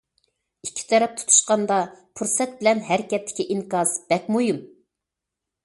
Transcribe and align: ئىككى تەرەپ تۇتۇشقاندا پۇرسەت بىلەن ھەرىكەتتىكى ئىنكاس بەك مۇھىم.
ئىككى 0.67 0.85
تەرەپ 0.93 1.11
تۇتۇشقاندا 1.19 1.77
پۇرسەت 2.21 2.57
بىلەن 2.63 2.83
ھەرىكەتتىكى 2.89 3.47
ئىنكاس 3.57 3.95
بەك 4.11 4.29
مۇھىم. 4.37 4.67